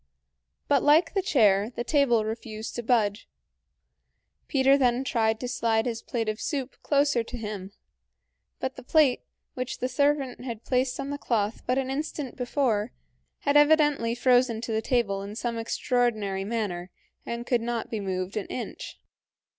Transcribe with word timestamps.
But 0.67 0.81
like 0.81 1.13
the 1.13 1.21
chair, 1.21 1.69
the 1.75 1.83
table 1.83 2.25
refused 2.25 2.73
to 2.75 2.81
budge. 2.81 3.29
Peter 4.47 4.75
then 4.75 5.03
tried 5.03 5.39
to 5.39 5.47
slide 5.47 5.85
his 5.85 6.01
plate 6.01 6.27
of 6.27 6.41
soup 6.41 6.75
closer 6.81 7.23
to 7.23 7.37
him, 7.37 7.71
but 8.59 8.77
the 8.77 8.81
plate, 8.83 9.21
which 9.53 9.77
the 9.77 9.87
servant 9.87 10.43
had 10.43 10.63
placed 10.65 10.99
on 10.99 11.11
the 11.11 11.19
cloth 11.19 11.61
but 11.67 11.77
an 11.77 11.91
instant 11.91 12.35
before, 12.35 12.91
had 13.41 13.55
evidently 13.55 14.15
frozen 14.15 14.59
to 14.61 14.71
the 14.71 14.81
table 14.81 15.21
in 15.21 15.35
some 15.35 15.59
extraordinary 15.59 16.45
manner 16.45 16.89
and 17.23 17.45
could 17.45 17.61
not 17.61 17.91
be 17.91 17.99
moved 17.99 18.35
an 18.37 18.47
inch. 18.47 18.97